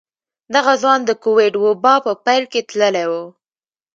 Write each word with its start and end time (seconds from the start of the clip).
دغه 0.55 0.73
ځوان 0.81 0.99
د 1.05 1.11
کوويډ 1.23 1.53
وبا 1.63 1.95
په 2.05 2.11
پيل 2.25 2.43
کې 2.51 2.61
تللی 2.69 3.05
و. 3.09 3.13